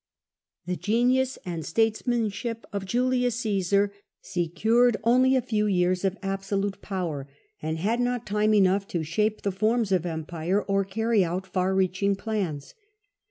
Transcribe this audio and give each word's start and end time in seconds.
The 0.65 0.77
genius 0.77 1.37
and 1.45 1.63
statesmanship 1.63 2.65
of 2.73 2.85
Julius 2.87 3.35
Caesar 3.41 3.93
secured 4.19 4.97
only 5.03 5.35
a 5.35 5.43
few 5.43 5.67
years 5.67 6.03
of 6.03 6.17
absolute 6.23 6.81
power, 6.81 7.29
and 7.61 7.77
had 7.77 7.99
not 7.99 8.25
time 8.25 8.55
enough 8.55 8.87
to 8.87 9.03
shape 9.03 9.43
the 9.43 9.51
forms 9.51 9.91
of 9.91 10.07
empire, 10.07 10.63
or 10.63 10.83
carry. 10.85 11.19
f^ut 11.19 11.45
far 11.45 11.75
reaching 11.75 12.15
plans. 12.15 12.73